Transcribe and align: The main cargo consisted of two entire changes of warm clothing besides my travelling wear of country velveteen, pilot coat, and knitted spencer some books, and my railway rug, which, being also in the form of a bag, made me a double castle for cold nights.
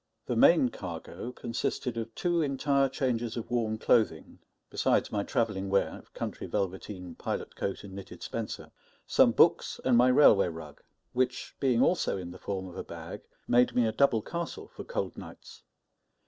The 0.25 0.35
main 0.35 0.69
cargo 0.69 1.31
consisted 1.31 1.95
of 1.95 2.15
two 2.15 2.41
entire 2.41 2.89
changes 2.89 3.37
of 3.37 3.51
warm 3.51 3.77
clothing 3.77 4.39
besides 4.71 5.11
my 5.11 5.21
travelling 5.21 5.69
wear 5.69 5.99
of 5.99 6.11
country 6.15 6.47
velveteen, 6.47 7.13
pilot 7.13 7.55
coat, 7.55 7.83
and 7.83 7.93
knitted 7.93 8.23
spencer 8.23 8.71
some 9.05 9.31
books, 9.31 9.79
and 9.85 9.95
my 9.95 10.07
railway 10.07 10.47
rug, 10.47 10.81
which, 11.13 11.55
being 11.59 11.83
also 11.83 12.17
in 12.17 12.31
the 12.31 12.39
form 12.39 12.67
of 12.67 12.77
a 12.77 12.83
bag, 12.83 13.21
made 13.47 13.75
me 13.75 13.85
a 13.85 13.91
double 13.91 14.23
castle 14.23 14.69
for 14.75 14.83
cold 14.83 15.19
nights. 15.19 15.61